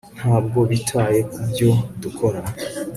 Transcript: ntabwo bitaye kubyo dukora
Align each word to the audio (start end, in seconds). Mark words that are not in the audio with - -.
ntabwo 0.17 0.59
bitaye 0.69 1.19
kubyo 1.31 1.69
dukora 2.01 2.41